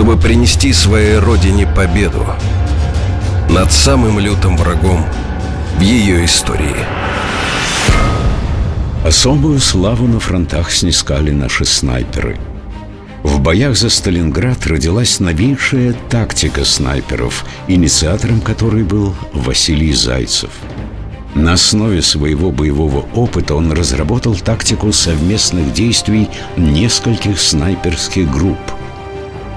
[0.00, 2.26] чтобы принести своей родине победу
[3.50, 5.04] над самым лютым врагом
[5.76, 6.86] в ее истории.
[9.04, 12.38] Особую славу на фронтах снискали наши снайперы.
[13.22, 20.50] В боях за Сталинград родилась новейшая тактика снайперов, инициатором которой был Василий Зайцев.
[21.34, 28.56] На основе своего боевого опыта он разработал тактику совместных действий нескольких снайперских групп–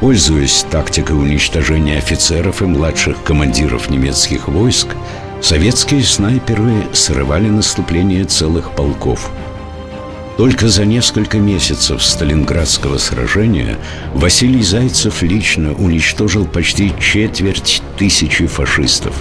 [0.00, 4.88] Пользуясь тактикой уничтожения офицеров и младших командиров немецких войск,
[5.42, 9.30] советские снайперы срывали наступление целых полков.
[10.38, 13.76] Только за несколько месяцев Сталинградского сражения
[14.14, 19.14] Василий Зайцев лично уничтожил почти четверть тысячи фашистов.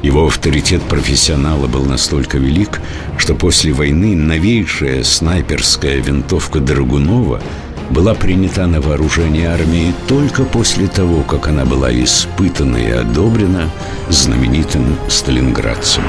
[0.00, 2.80] Его авторитет профессионала был настолько велик,
[3.18, 7.42] что после войны новейшая снайперская винтовка Драгунова–
[7.90, 13.70] была принята на вооружение армии только после того, как она была испытана и одобрена
[14.08, 16.02] знаменитым сталинградцем.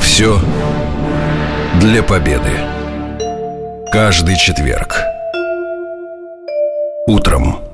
[0.00, 0.40] Все
[1.80, 2.52] для победы.
[3.92, 4.96] Каждый четверг.
[7.06, 7.73] Утром.